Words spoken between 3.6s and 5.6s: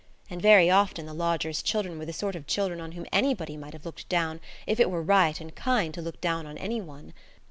have looked down, if it were right and